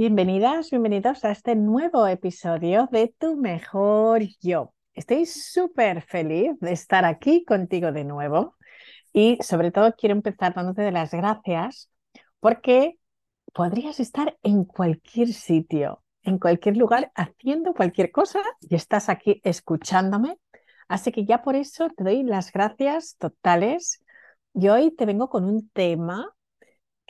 [0.00, 4.72] bienvenidas, bienvenidos a este nuevo episodio de Tu Mejor Yo.
[4.94, 8.56] Estoy súper feliz de estar aquí contigo de nuevo
[9.12, 11.90] y sobre todo quiero empezar dándote de las gracias
[12.40, 12.98] porque
[13.52, 20.38] podrías estar en cualquier sitio, en cualquier lugar, haciendo cualquier cosa y estás aquí escuchándome.
[20.88, 24.02] Así que ya por eso te doy las gracias totales.
[24.54, 26.34] Y hoy te vengo con un tema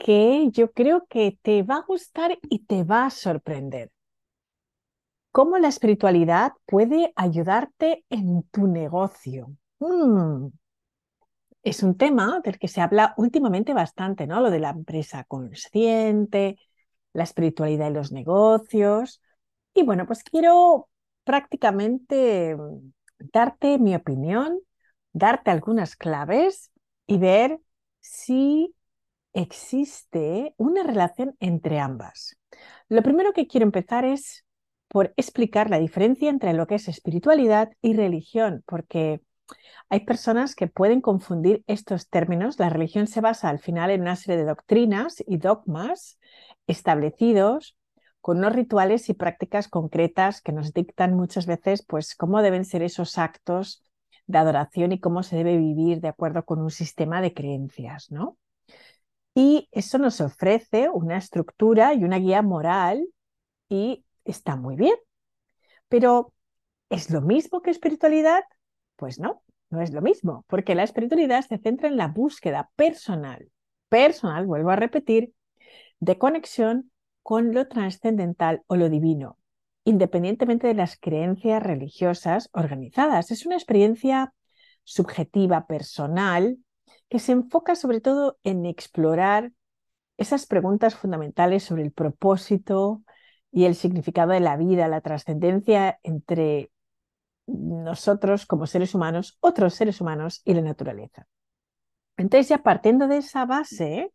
[0.01, 3.91] que yo creo que te va a gustar y te va a sorprender.
[5.31, 9.55] ¿Cómo la espiritualidad puede ayudarte en tu negocio?
[9.79, 10.49] Mm.
[11.63, 14.41] Es un tema del que se habla últimamente bastante, ¿no?
[14.41, 16.58] Lo de la empresa consciente,
[17.13, 19.21] la espiritualidad en los negocios.
[19.75, 20.89] Y bueno, pues quiero
[21.25, 22.93] prácticamente mm,
[23.32, 24.58] darte mi opinión,
[25.13, 26.72] darte algunas claves
[27.07, 27.61] y ver
[28.00, 28.75] si
[29.32, 32.38] existe una relación entre ambas.
[32.88, 34.44] Lo primero que quiero empezar es
[34.88, 39.20] por explicar la diferencia entre lo que es espiritualidad y religión, porque
[39.88, 42.58] hay personas que pueden confundir estos términos.
[42.58, 46.18] La religión se basa al final en una serie de doctrinas y dogmas
[46.66, 47.77] establecidos
[48.20, 52.83] con unos rituales y prácticas concretas que nos dictan muchas veces pues cómo deben ser
[52.83, 53.83] esos actos
[54.27, 58.36] de adoración y cómo se debe vivir de acuerdo con un sistema de creencias, ¿no?
[59.42, 63.08] Y eso nos ofrece una estructura y una guía moral
[63.70, 64.94] y está muy bien.
[65.88, 66.34] Pero
[66.91, 68.42] ¿es lo mismo que espiritualidad?
[68.96, 73.50] Pues no, no es lo mismo, porque la espiritualidad se centra en la búsqueda personal,
[73.88, 75.33] personal, vuelvo a repetir,
[76.00, 79.38] de conexión con lo trascendental o lo divino,
[79.84, 83.30] independientemente de las creencias religiosas organizadas.
[83.30, 84.34] Es una experiencia
[84.84, 86.58] subjetiva, personal,
[87.11, 89.53] que se enfoca sobre todo en explorar
[90.16, 93.02] esas preguntas fundamentales sobre el propósito
[93.52, 96.70] y el significado de la vida, la trascendencia entre
[97.46, 101.27] nosotros como seres humanos, otros seres humanos y la naturaleza.
[102.17, 104.13] Entonces, ya partiendo de esa base,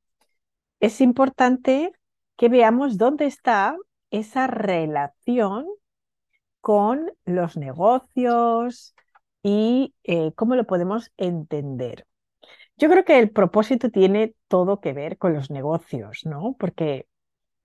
[0.80, 1.92] es importante
[2.38, 3.76] que veamos dónde está
[4.10, 5.68] esa relación
[6.62, 8.96] con los negocios
[9.44, 12.06] y eh, cómo lo podemos entender.
[12.78, 16.56] Yo creo que el propósito tiene todo que ver con los negocios, ¿no?
[16.60, 17.08] Porque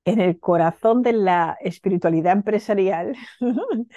[0.04, 3.16] en el corazón de la espiritualidad empresarial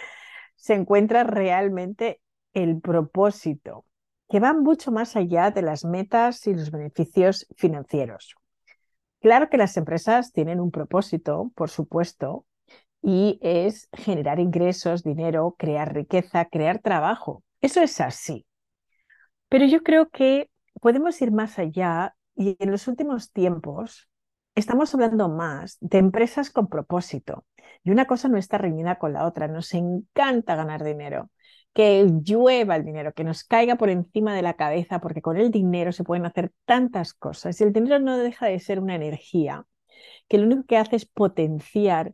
[0.56, 2.22] se encuentra realmente
[2.54, 3.86] el propósito,
[4.30, 8.36] que va mucho más allá de las metas y los beneficios financieros.
[9.22, 12.46] Claro que las empresas tienen un propósito, por supuesto,
[13.02, 17.44] y es generar ingresos, dinero, crear riqueza, crear trabajo.
[17.62, 18.46] Eso es así.
[19.50, 20.50] Pero yo creo que
[20.84, 24.10] podemos ir más allá y en los últimos tiempos
[24.54, 27.46] estamos hablando más de empresas con propósito.
[27.86, 29.48] Y una cosa no está reñida con la otra.
[29.48, 31.32] Nos encanta ganar dinero,
[31.74, 35.52] que llueva el dinero, que nos caiga por encima de la cabeza, porque con el
[35.52, 37.60] dinero se pueden hacer tantas cosas.
[37.62, 39.66] Y el dinero no deja de ser una energía
[40.28, 42.14] que lo único que hace es potenciar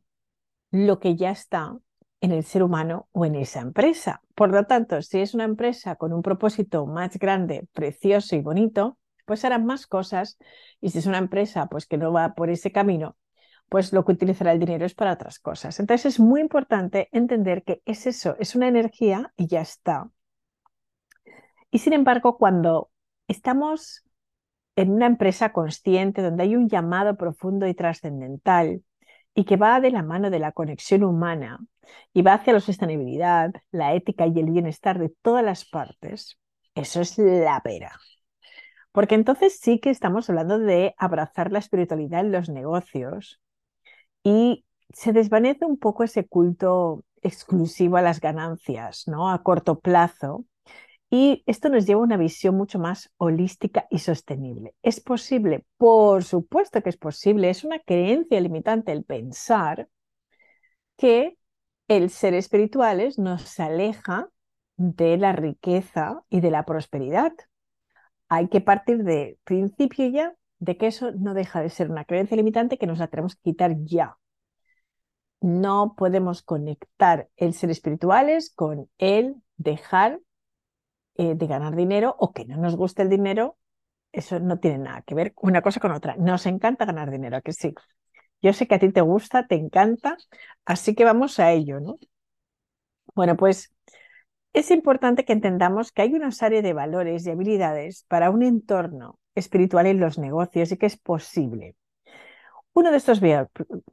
[0.69, 1.75] lo que ya está
[2.21, 4.21] en el ser humano o en esa empresa.
[4.39, 8.97] Por lo tanto, si es una empresa con un propósito más grande, precioso y bonito,
[9.25, 10.37] pues harán más cosas.
[10.79, 13.17] Y si es una empresa pues que no va por ese camino,
[13.67, 15.77] pues lo que utilizará el dinero es para otras cosas.
[15.81, 20.09] Entonces es muy importante entender que es eso, es una energía y ya está.
[21.69, 22.91] Y sin embargo, cuando
[23.27, 24.05] estamos
[24.77, 28.83] en una empresa consciente donde hay un llamado profundo y trascendental
[29.33, 31.59] y que va de la mano de la conexión humana
[32.13, 36.37] y va hacia la sostenibilidad, la ética y el bienestar de todas las partes,
[36.75, 37.91] eso es la pera.
[38.91, 43.39] Porque entonces sí que estamos hablando de abrazar la espiritualidad en los negocios
[44.23, 49.31] y se desvanece un poco ese culto exclusivo a las ganancias, ¿no?
[49.31, 50.45] A corto plazo.
[51.09, 54.75] Y esto nos lleva a una visión mucho más holística y sostenible.
[54.83, 55.65] ¿Es posible?
[55.77, 57.49] Por supuesto que es posible.
[57.49, 59.89] Es una creencia limitante el pensar
[60.97, 61.37] que
[61.87, 64.29] el ser espirituales nos aleja
[64.77, 67.33] de la riqueza y de la prosperidad.
[68.27, 72.37] Hay que partir de principio ya de que eso no deja de ser una creencia
[72.37, 74.17] limitante que nos la tenemos que quitar ya.
[75.41, 80.19] No podemos conectar el ser espirituales con el dejar
[81.15, 83.57] eh, de ganar dinero o que no nos guste el dinero.
[84.11, 86.15] Eso no tiene nada que ver una cosa con otra.
[86.17, 87.73] Nos encanta ganar dinero, que sí.
[88.41, 90.17] Yo sé que a ti te gusta, te encanta,
[90.65, 91.99] así que vamos a ello, ¿no?
[93.15, 93.73] Bueno, pues
[94.53, 99.19] es importante que entendamos que hay una serie de valores y habilidades para un entorno
[99.35, 101.75] espiritual en los negocios y que es posible.
[102.73, 103.21] Uno de estos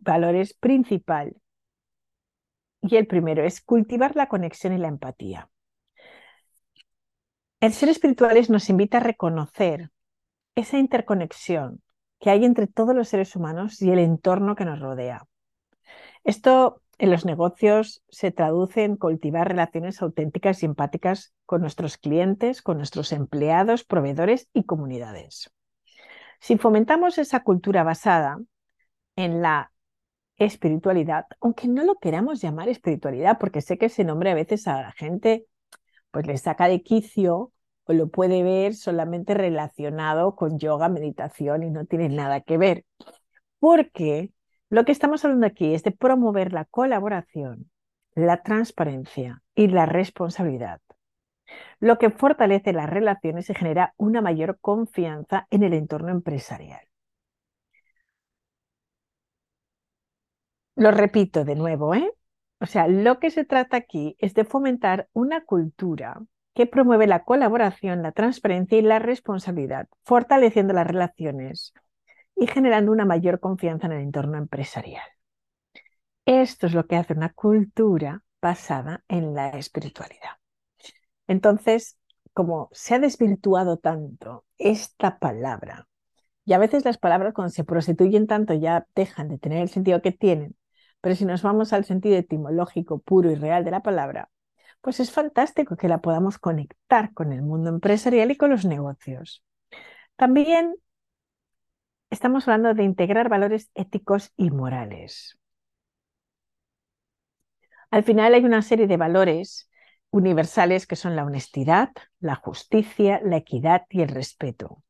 [0.01, 1.35] valores principal
[2.81, 5.51] y el primero es cultivar la conexión y la empatía.
[7.67, 9.91] El ser espirituales nos invita a reconocer
[10.55, 11.83] esa interconexión
[12.21, 15.27] que hay entre todos los seres humanos y el entorno que nos rodea.
[16.23, 22.63] Esto en los negocios se traduce en cultivar relaciones auténticas y empáticas con nuestros clientes,
[22.63, 25.53] con nuestros empleados, proveedores y comunidades.
[26.39, 28.39] Si fomentamos esa cultura basada
[29.17, 29.73] en la
[30.37, 34.83] espiritualidad, aunque no lo queramos llamar espiritualidad, porque sé que ese nombre a veces a
[34.83, 35.49] la gente
[36.13, 37.53] pues le saca de quicio
[37.87, 42.85] o lo puede ver solamente relacionado con yoga, meditación y no tiene nada que ver.
[43.59, 44.33] Porque
[44.71, 47.71] lo que estamos hablando aquí es de promover la colaboración,
[48.15, 50.81] la transparencia y la responsabilidad,
[51.81, 56.81] lo que fortalece las relaciones y genera una mayor confianza en el entorno empresarial.
[60.75, 62.13] Lo repito de nuevo, ¿eh?
[62.61, 66.23] O sea, lo que se trata aquí es de fomentar una cultura
[66.57, 71.75] que promueve la colaboración, la transparencia y la responsabilidad, fortaleciendo las relaciones
[72.35, 75.05] y generando una mayor confianza en el entorno empresarial.
[76.25, 80.31] Esto es lo que hace una cultura basada en la espiritualidad.
[81.27, 81.99] Entonces,
[82.33, 85.87] como se ha desvirtuado tanto esta palabra,
[86.47, 90.01] y a veces las palabras cuando se prostituyen tanto ya dejan de tener el sentido
[90.01, 90.57] que tienen,
[91.03, 94.31] pero si nos vamos al sentido etimológico puro y real de la palabra,
[94.81, 99.45] pues es fantástico que la podamos conectar con el mundo empresarial y con los negocios.
[100.17, 100.77] También
[102.11, 105.39] estamos hablando de integrar valores éticos y morales.
[107.91, 109.71] Al final hay una serie de valores
[110.11, 111.91] universales que son la honestidad,
[112.21, 114.83] la justicia, la equidad y el respeto.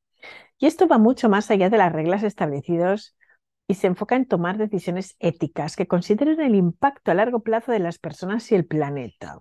[0.58, 3.16] Y esto va mucho más allá de las reglas establecidas
[3.68, 7.80] y se enfoca en tomar decisiones éticas que consideren el impacto a largo plazo de
[7.80, 9.40] las personas y el planeta.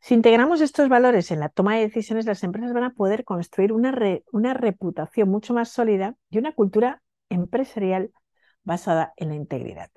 [0.00, 3.72] Si integramos estos valores en la toma de decisiones, las empresas van a poder construir
[3.72, 3.94] una,
[4.32, 8.10] una reputación mucho más sólida y una cultura empresarial
[8.64, 9.90] basada en la integridad.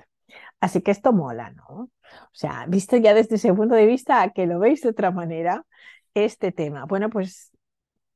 [0.60, 1.66] Así que esto mola, ¿no?
[1.74, 1.90] O
[2.32, 5.66] sea, visto ya desde ese punto de vista, que lo veis de otra manera,
[6.14, 6.86] este tema.
[6.86, 7.52] Bueno, pues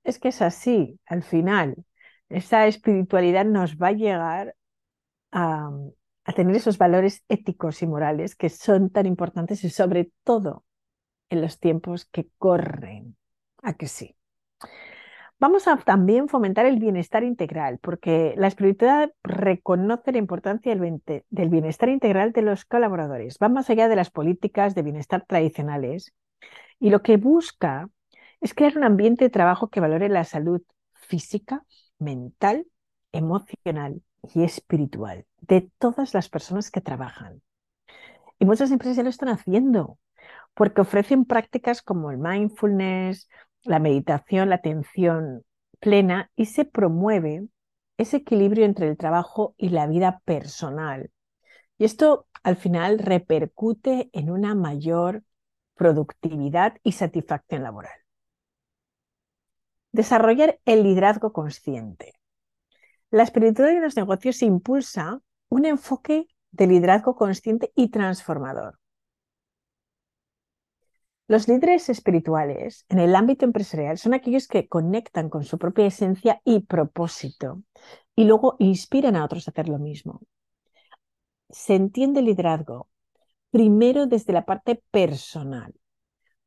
[0.03, 1.75] es que es así, al final,
[2.29, 4.55] esa espiritualidad nos va a llegar
[5.31, 5.69] a,
[6.25, 10.63] a tener esos valores éticos y morales que son tan importantes y sobre todo
[11.29, 13.15] en los tiempos que corren.
[13.61, 14.15] ¿A que sí?
[15.37, 21.89] Vamos a también fomentar el bienestar integral, porque la espiritualidad reconoce la importancia del bienestar
[21.89, 23.37] integral de los colaboradores.
[23.41, 26.13] Va más allá de las políticas de bienestar tradicionales
[26.79, 27.89] y lo que busca
[28.39, 30.61] es crear un ambiente de trabajo que valore la salud
[30.93, 31.65] física,
[31.99, 32.65] mental,
[33.11, 34.01] emocional
[34.33, 37.41] y espiritual de todas las personas que trabajan.
[38.39, 39.97] Y muchas empresas ya lo están haciendo
[40.53, 43.29] porque ofrecen prácticas como el mindfulness,
[43.63, 45.43] la meditación, la atención
[45.79, 47.47] plena y se promueve
[47.97, 51.11] ese equilibrio entre el trabajo y la vida personal.
[51.77, 55.23] Y esto al final repercute en una mayor
[55.75, 57.99] productividad y satisfacción laboral.
[59.91, 62.13] Desarrollar el liderazgo consciente.
[63.11, 68.79] La espiritualidad en los negocios impulsa un enfoque de liderazgo consciente y transformador.
[71.27, 76.41] Los líderes espirituales en el ámbito empresarial son aquellos que conectan con su propia esencia
[76.43, 77.63] y propósito
[78.15, 80.21] y luego inspiran a otros a hacer lo mismo.
[81.49, 82.89] Se entiende el liderazgo
[83.51, 85.73] primero desde la parte personal.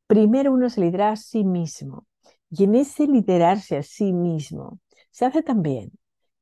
[0.07, 2.07] Primero uno se lidera a sí mismo
[2.49, 4.79] y en ese liderarse a sí mismo
[5.11, 5.91] se hace también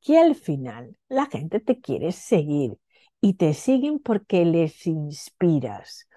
[0.00, 2.78] que al final la gente te quiere seguir
[3.20, 6.07] y te siguen porque les inspiras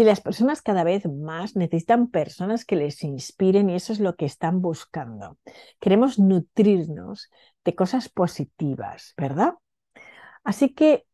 [0.00, 4.14] y las personas cada vez más necesitan personas que les inspiren y eso es lo
[4.14, 5.38] que están buscando.
[5.80, 7.28] Queremos nutrirnos
[7.64, 9.54] de cosas positivas, ¿verdad?
[10.44, 11.04] Así que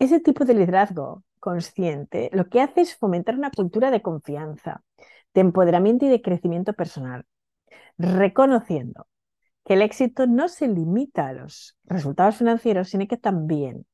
[0.00, 4.82] ese tipo de liderazgo consciente lo que hace es fomentar una cultura de confianza,
[5.32, 7.24] de empoderamiento y de crecimiento personal,
[7.98, 9.06] reconociendo
[9.64, 13.86] que el éxito no se limita a los resultados financieros, sino que también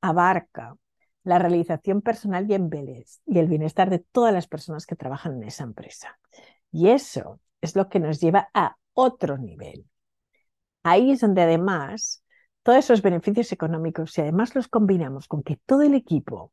[0.00, 0.76] abarca
[1.24, 5.64] la realización personal y, y el bienestar de todas las personas que trabajan en esa
[5.64, 6.18] empresa.
[6.70, 9.86] Y eso es lo que nos lleva a otro nivel.
[10.82, 12.22] Ahí es donde además
[12.62, 16.52] todos esos beneficios económicos, si además los combinamos con que todo el equipo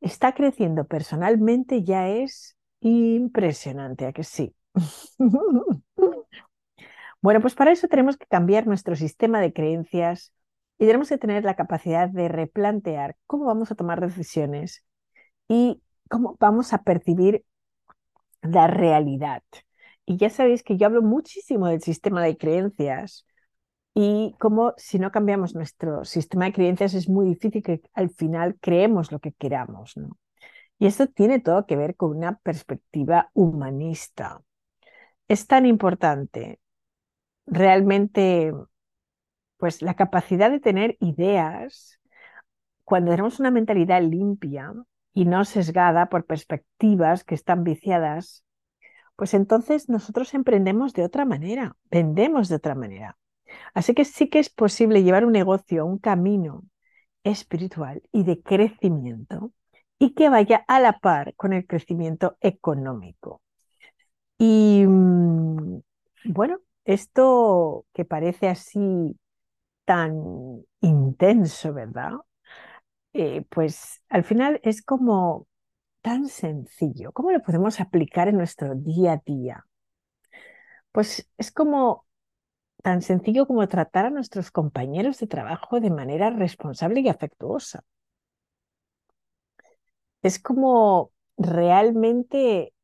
[0.00, 4.54] está creciendo personalmente, ya es impresionante, ¿a que sí?
[7.20, 10.32] bueno, pues para eso tenemos que cambiar nuestro sistema de creencias
[10.78, 14.84] Y tenemos que tener la capacidad de replantear cómo vamos a tomar decisiones
[15.48, 17.44] y cómo vamos a percibir
[18.42, 19.42] la realidad.
[20.04, 23.26] Y ya sabéis que yo hablo muchísimo del sistema de creencias
[23.94, 28.56] y cómo si no cambiamos nuestro sistema de creencias es muy difícil que al final
[28.60, 29.96] creemos lo que queramos.
[29.96, 30.16] ¿no?
[30.78, 34.42] Y esto tiene todo que ver con una perspectiva humanista.
[35.28, 36.60] Es tan importante
[37.46, 38.52] realmente
[39.56, 41.98] pues la capacidad de tener ideas
[42.84, 44.72] cuando tenemos una mentalidad limpia
[45.12, 48.44] y no sesgada por perspectivas que están viciadas,
[49.16, 53.16] pues entonces nosotros emprendemos de otra manera, vendemos de otra manera.
[53.74, 56.64] Así que sí que es posible llevar un negocio, un camino
[57.24, 59.52] espiritual y de crecimiento
[59.98, 63.40] y que vaya a la par con el crecimiento económico.
[64.38, 65.80] Y mm,
[66.24, 69.16] bueno, esto que parece así
[69.86, 72.12] tan intenso, ¿verdad?
[73.14, 75.46] Eh, pues al final es como
[76.02, 77.12] tan sencillo.
[77.12, 79.66] ¿Cómo lo podemos aplicar en nuestro día a día?
[80.92, 82.06] Pues es como
[82.82, 87.84] tan sencillo como tratar a nuestros compañeros de trabajo de manera responsable y afectuosa.
[90.22, 92.74] Es como realmente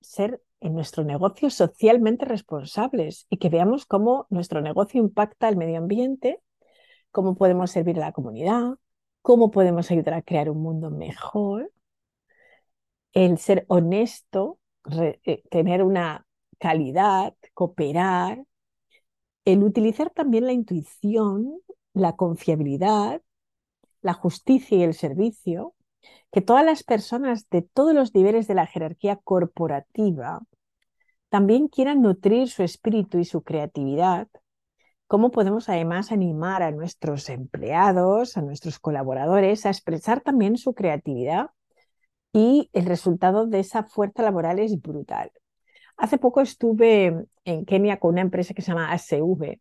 [0.00, 5.78] ser en nuestro negocio socialmente responsables y que veamos cómo nuestro negocio impacta al medio
[5.78, 6.40] ambiente
[7.16, 8.74] cómo podemos servir a la comunidad,
[9.22, 11.72] cómo podemos ayudar a crear un mundo mejor,
[13.14, 14.58] el ser honesto,
[15.24, 16.26] eh, tener una
[16.58, 18.44] calidad, cooperar,
[19.46, 21.58] el utilizar también la intuición,
[21.94, 23.22] la confiabilidad,
[24.02, 25.74] la justicia y el servicio,
[26.30, 30.42] que todas las personas de todos los niveles de la jerarquía corporativa
[31.30, 34.28] también quieran nutrir su espíritu y su creatividad
[35.06, 41.50] cómo podemos además animar a nuestros empleados, a nuestros colaboradores a expresar también su creatividad
[42.32, 45.30] y el resultado de esa fuerza laboral es brutal.
[45.96, 49.58] Hace poco estuve en Kenia con una empresa que se llama ASV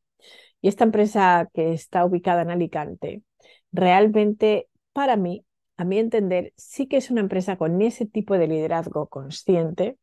[0.62, 3.24] y esta empresa que está ubicada en Alicante,
[3.72, 5.46] realmente para mí,
[5.78, 9.98] a mi entender, sí que es una empresa con ese tipo de liderazgo consciente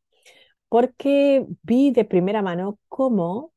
[0.68, 3.52] porque vi de primera mano cómo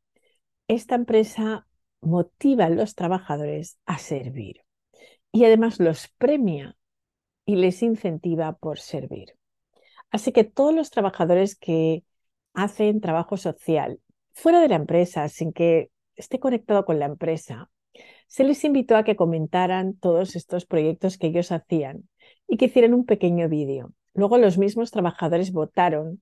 [0.68, 1.68] esta empresa
[2.02, 4.62] motiva a los trabajadores a servir
[5.32, 6.78] y además los premia
[7.46, 9.38] y les incentiva por servir.
[10.12, 12.04] Así que todos los trabajadores que
[12.54, 14.00] hacen trabajo social
[14.34, 17.70] fuera de la empresa, sin que esté conectado con la empresa,
[18.28, 22.10] se les invitó a que comentaran todos estos proyectos que ellos hacían
[22.48, 23.94] y que hicieran un pequeño vídeo.
[24.14, 26.22] Luego los mismos trabajadores votaron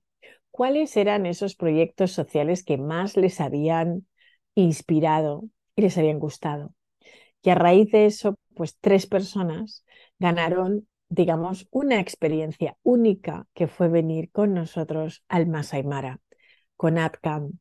[0.50, 4.06] cuáles eran esos proyectos sociales que más les habían
[4.54, 5.44] inspirado
[5.76, 6.74] y les habían gustado.
[7.42, 9.84] Y a raíz de eso, pues tres personas
[10.18, 16.20] ganaron, digamos, una experiencia única que fue venir con nosotros al Masai Mara,
[16.76, 17.58] con AdCam,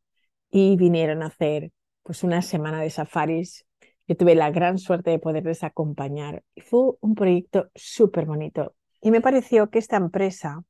[0.49, 1.71] y vinieron a hacer
[2.03, 3.65] pues una semana de safaris.
[4.07, 8.75] Yo tuve la gran suerte de poderles acompañar y fue un proyecto súper bonito.
[9.01, 10.63] Y me pareció que esta empresa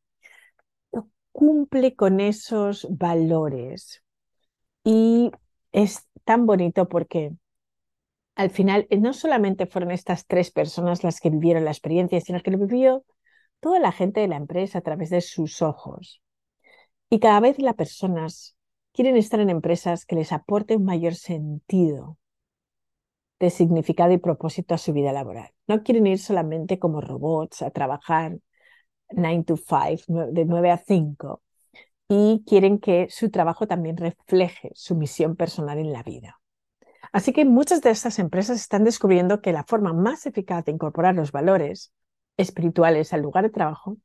[1.31, 4.03] cumple con esos valores
[4.83, 5.31] y
[5.71, 7.31] es tan bonito porque
[8.35, 12.41] al final eh, no solamente fueron estas tres personas las que vivieron la experiencia, sino
[12.41, 13.05] que lo vivió
[13.59, 16.21] toda la gente de la empresa a través de sus ojos.
[17.09, 18.57] Y cada vez las personas
[18.91, 22.17] quieren estar en empresas que les aporten un mayor sentido
[23.39, 25.49] de significado y propósito a su vida laboral.
[25.67, 28.39] No quieren ir solamente como robots a trabajar
[29.11, 31.42] 9 to 5, de 9 a 5,
[32.13, 36.39] y quieren que su trabajo también refleje su misión personal en la vida.
[37.11, 41.15] Así que muchas de estas empresas están descubriendo que la forma más eficaz de incorporar
[41.15, 41.91] los valores
[42.37, 43.97] espirituales al lugar de trabajo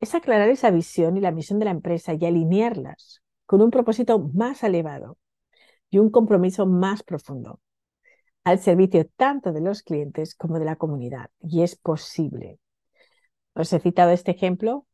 [0.00, 4.18] es aclarar esa visión y la misión de la empresa y alinearlas con un propósito
[4.34, 5.16] más elevado
[5.88, 7.60] y un compromiso más profundo
[8.44, 11.30] al servicio tanto de los clientes como de la comunidad.
[11.40, 12.60] Y es posible.
[13.54, 14.86] Os he citado este ejemplo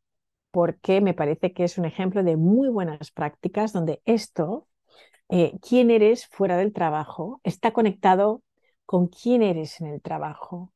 [0.53, 4.69] porque me parece que es un ejemplo de muy buenas prácticas donde esto,
[5.29, 8.43] eh, quién eres fuera del trabajo, está conectado
[8.85, 10.73] con quién eres en el trabajo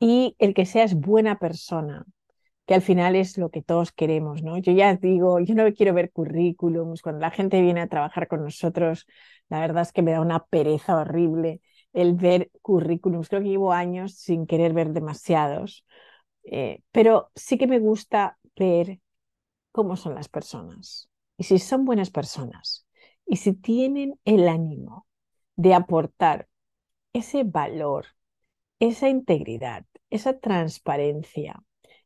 [0.00, 2.04] y el que seas buena persona,
[2.66, 4.58] que al final es lo que todos queremos, ¿no?
[4.58, 8.42] Yo ya digo, yo no quiero ver currículums, cuando la gente viene a trabajar con
[8.44, 9.06] nosotros,
[9.48, 11.60] la verdad es que me da una pereza horrible
[11.92, 15.84] el ver currículums, creo que llevo años sin querer ver demasiados,
[16.44, 19.00] eh, pero sí que me gusta ver
[19.72, 22.86] cómo son las personas y si son buenas personas
[23.26, 25.06] y si tienen el ánimo
[25.56, 26.48] de aportar
[27.12, 28.06] ese valor,
[28.80, 31.62] esa integridad, esa transparencia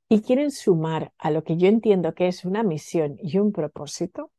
[0.08, 4.32] y quieren sumar a lo que yo entiendo que es una misión y un propósito,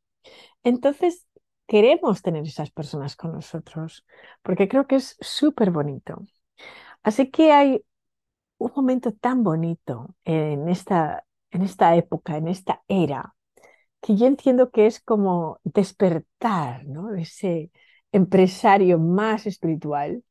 [0.62, 1.26] entonces
[1.66, 4.06] queremos tener esas personas con nosotros,
[4.42, 6.26] porque creo que es súper bonito.
[7.02, 7.84] Así que hay
[8.58, 13.34] un momento tan bonito en esta, en esta época, en esta era,
[14.00, 17.14] que yo entiendo que es como despertar ¿no?
[17.14, 17.70] ese
[18.12, 20.24] empresario más espiritual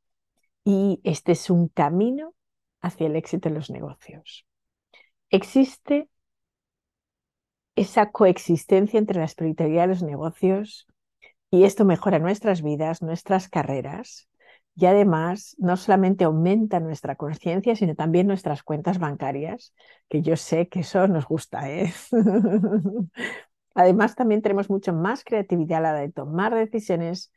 [0.64, 2.34] y este es un camino
[2.82, 4.46] hacia el éxito en los negocios.
[5.30, 6.10] Existe
[7.76, 10.88] esa coexistencia entre la espiritualidad y los negocios
[11.52, 14.28] y esto mejora nuestras vidas, nuestras carreras
[14.79, 19.74] y además no solamente aumenta nuestra conciencia, sino también nuestras cuentas bancarias,
[20.07, 21.67] que yo sé que eso nos gusta.
[21.72, 21.91] ¿eh?
[23.74, 27.34] además también tenemos mucho más creatividad a la hora de tomar decisiones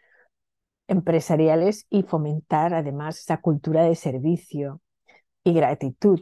[0.87, 4.83] empresariales y fomentar además esa cultura de servicio
[5.43, 6.21] y gratitud.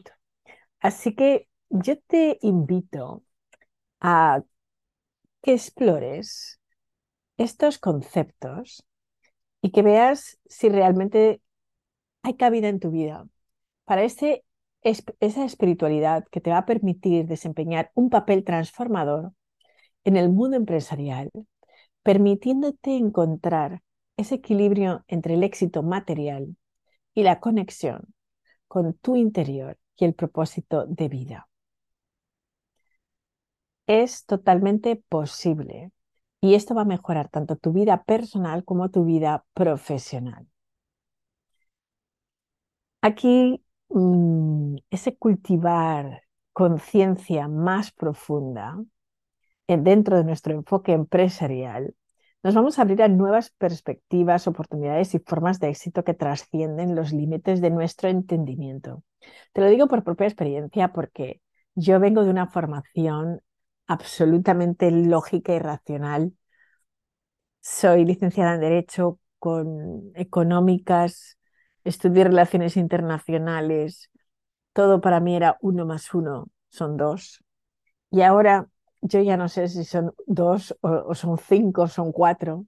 [0.79, 3.25] Así que yo te invito
[3.99, 4.45] a
[5.43, 6.61] que explores
[7.39, 8.85] estos conceptos
[9.61, 11.41] y que veas si realmente
[12.23, 13.27] hay cabida en tu vida
[13.85, 14.45] para ese,
[14.83, 19.33] esa espiritualidad que te va a permitir desempeñar un papel transformador
[20.05, 21.31] en el mundo empresarial,
[22.03, 23.83] permitiéndote encontrar
[24.17, 26.57] ese equilibrio entre el éxito material
[27.15, 28.15] y la conexión
[28.67, 31.49] con tu interior y el propósito de vida.
[33.87, 35.93] Es totalmente posible
[36.41, 40.47] y esto va a mejorar tanto tu vida personal como tu vida profesional.
[43.01, 48.79] Aquí mm, ese cultivar conciencia más profunda
[49.69, 51.95] eh, dentro de nuestro enfoque empresarial
[52.43, 57.13] nos vamos a abrir a nuevas perspectivas, oportunidades y formas de éxito que trascienden los
[57.13, 59.03] límites de nuestro entendimiento.
[59.53, 61.41] Te lo digo por propia experiencia porque
[61.75, 63.41] yo vengo de una formación
[63.89, 66.35] absolutamente lógica y racional.
[67.61, 71.39] Soy licenciada en Derecho con económicas,
[71.85, 74.11] estudié relaciones internacionales,
[74.73, 77.43] todo para mí era uno más uno, son dos.
[78.11, 78.69] Y ahora
[79.03, 82.67] yo ya no sé si son dos o, son cinco o son cuatro,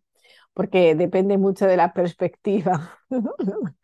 [0.55, 2.99] porque depende mucho de la perspectiva.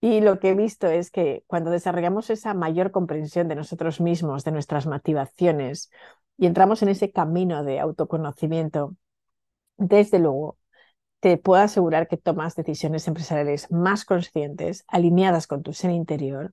[0.00, 4.44] y lo que he visto es que cuando desarrollamos esa mayor comprensión de nosotros mismos,
[4.44, 5.90] de nuestras motivaciones,
[6.36, 8.96] y entramos en ese camino de autoconocimiento,
[9.76, 10.58] desde luego
[11.20, 16.52] te puedo asegurar que tomas decisiones empresariales más conscientes, alineadas con tu ser interior.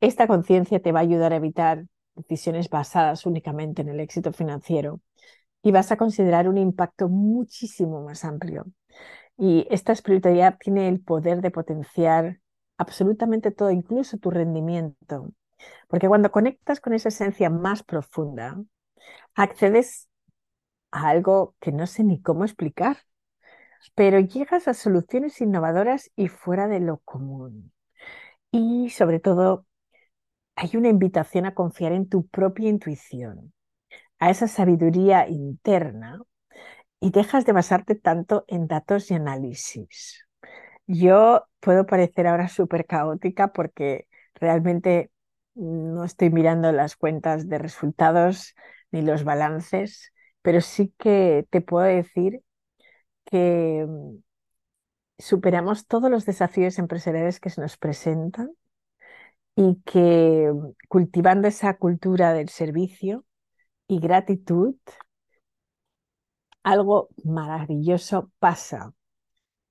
[0.00, 5.00] Esta conciencia te va a ayudar a evitar decisiones basadas únicamente en el éxito financiero
[5.62, 8.66] y vas a considerar un impacto muchísimo más amplio.
[9.36, 12.40] Y esta espiritualidad tiene el poder de potenciar
[12.76, 15.32] absolutamente todo, incluso tu rendimiento.
[15.88, 18.56] Porque cuando conectas con esa esencia más profunda,
[19.34, 20.08] accedes
[20.90, 22.98] a algo que no sé ni cómo explicar,
[23.94, 27.72] pero llegas a soluciones innovadoras y fuera de lo común.
[28.50, 29.66] Y sobre todo
[30.56, 33.52] hay una invitación a confiar en tu propia intuición,
[34.18, 36.20] a esa sabiduría interna
[37.00, 40.26] y dejas de basarte tanto en datos y análisis.
[40.86, 45.10] Yo puedo parecer ahora súper caótica porque realmente
[45.54, 48.54] no estoy mirando las cuentas de resultados
[48.92, 52.42] ni los balances, pero sí que te puedo decir
[53.26, 54.18] que mm,
[55.18, 58.50] superamos todos los desafíos empresariales que se nos presentan
[59.56, 60.52] y que
[60.88, 63.24] cultivando esa cultura del servicio
[63.88, 64.76] y gratitud,
[66.62, 68.94] algo maravilloso pasa.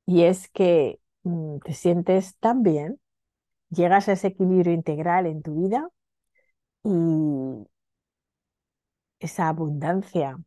[0.06, 3.00] Y es que mm, te sientes tan bien,
[3.72, 5.90] llegas a ese equilibrio integral en tu vida
[6.84, 6.90] y
[9.20, 10.38] esa abundancia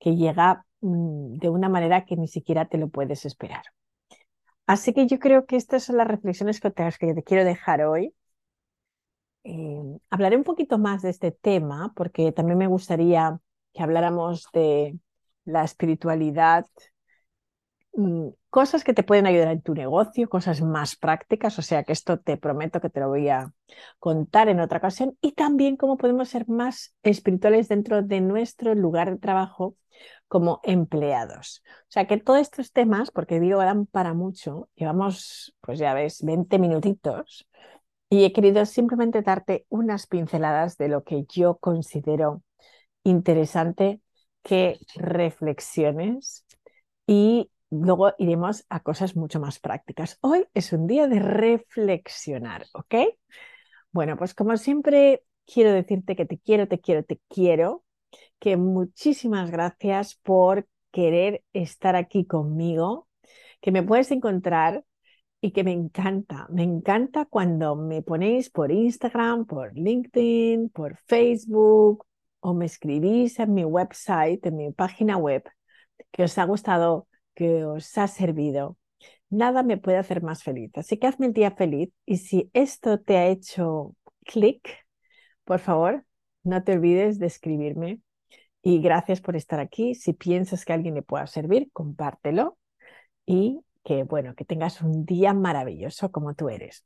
[0.00, 3.64] que llega mm, de una manera que ni siquiera te lo puedes esperar.
[4.66, 7.82] Así que yo creo que estas son las reflexiones que te, que te quiero dejar
[7.82, 8.14] hoy
[9.44, 13.40] Em, hablaré un poquito más de este tema porque también me gustaría
[13.72, 14.98] que habláramos de
[15.44, 16.66] la espiritualidad,
[18.50, 22.18] cosas que te pueden ayudar en tu negocio, cosas más prácticas, o sea que esto
[22.18, 23.52] te prometo que te lo voy a
[23.98, 29.10] contar en otra ocasión, y también cómo podemos ser más espirituales dentro de nuestro lugar
[29.10, 29.76] de trabajo
[30.28, 31.62] como empleados.
[31.82, 36.22] O sea que todos estos temas, porque digo, dan para mucho, llevamos, pues ya ves,
[36.24, 37.46] 20 minutitos,
[38.08, 42.42] y he querido simplemente darte unas pinceladas de lo que yo considero
[43.04, 44.00] interesante
[44.42, 46.44] que reflexiones
[47.06, 50.18] y luego iremos a cosas mucho más prácticas.
[50.20, 52.94] Hoy es un día de reflexionar, ¿ok?
[53.90, 57.84] Bueno, pues como siempre, quiero decirte que te quiero, te quiero, te quiero,
[58.38, 63.08] que muchísimas gracias por querer estar aquí conmigo,
[63.62, 64.84] que me puedes encontrar
[65.40, 72.04] y que me encanta, me encanta cuando me ponéis por Instagram, por LinkedIn, por Facebook
[72.40, 75.42] o me escribís en mi website, en mi página web,
[76.10, 78.76] que os ha gustado, que os ha servido.
[79.30, 80.70] Nada me puede hacer más feliz.
[80.74, 84.68] Así que hazme el día feliz y si esto te ha hecho clic,
[85.44, 86.04] por favor,
[86.44, 88.00] no te olvides de escribirme.
[88.62, 89.94] Y gracias por estar aquí.
[89.94, 92.58] Si piensas que alguien le pueda servir, compártelo.
[93.26, 96.84] Y que bueno, que tengas un día maravilloso como tú eres.